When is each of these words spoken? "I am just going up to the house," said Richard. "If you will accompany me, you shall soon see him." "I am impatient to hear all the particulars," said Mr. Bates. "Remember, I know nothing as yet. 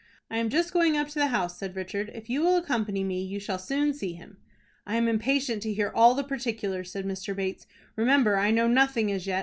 "I 0.31 0.39
am 0.39 0.49
just 0.49 0.73
going 0.73 0.97
up 0.97 1.09
to 1.09 1.19
the 1.19 1.27
house," 1.27 1.59
said 1.59 1.75
Richard. 1.75 2.09
"If 2.15 2.27
you 2.27 2.41
will 2.41 2.57
accompany 2.57 3.03
me, 3.03 3.21
you 3.23 3.39
shall 3.39 3.59
soon 3.59 3.93
see 3.93 4.13
him." 4.13 4.37
"I 4.83 4.95
am 4.95 5.07
impatient 5.07 5.61
to 5.61 5.73
hear 5.75 5.91
all 5.93 6.15
the 6.15 6.23
particulars," 6.23 6.89
said 6.91 7.05
Mr. 7.05 7.35
Bates. 7.35 7.67
"Remember, 7.95 8.35
I 8.37 8.49
know 8.49 8.67
nothing 8.67 9.11
as 9.11 9.27
yet. 9.27 9.39